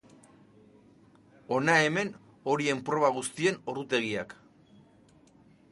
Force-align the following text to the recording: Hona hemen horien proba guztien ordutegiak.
Hona 1.57 1.75
hemen 1.89 2.09
horien 2.53 2.81
proba 2.89 3.13
guztien 3.19 3.61
ordutegiak. 3.75 4.35